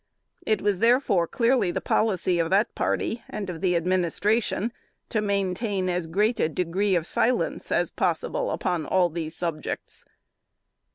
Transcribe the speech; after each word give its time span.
It 0.47 0.63
was 0.63 0.79
therefore 0.79 1.27
clearly 1.27 1.69
the 1.69 1.79
policy 1.79 2.39
of 2.39 2.49
that 2.49 2.73
party, 2.73 3.21
and 3.29 3.51
of 3.51 3.61
the 3.61 3.75
Administration, 3.75 4.73
to 5.09 5.21
maintain 5.21 5.89
as 5.89 6.07
great 6.07 6.39
a 6.39 6.49
degree 6.49 6.95
of 6.95 7.05
silence 7.05 7.71
as 7.71 7.91
possible 7.91 8.49
upon 8.49 8.87
all 8.87 9.11
these 9.11 9.35
subjects. 9.35 10.03